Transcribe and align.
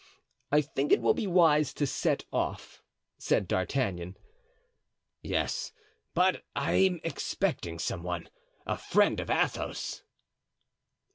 "I 0.51 0.61
think 0.61 0.91
it 0.91 0.99
will 0.99 1.13
be 1.13 1.27
wise 1.27 1.75
to 1.75 1.85
set 1.85 2.25
off," 2.33 2.81
said 3.19 3.47
D'Artagnan. 3.47 4.17
"Yes; 5.21 5.73
but 6.15 6.43
I 6.55 6.71
am 6.71 6.99
expecting 7.03 7.77
some 7.77 8.01
one, 8.01 8.27
a 8.65 8.79
friend 8.79 9.19
of 9.19 9.29
Athos." 9.29 10.01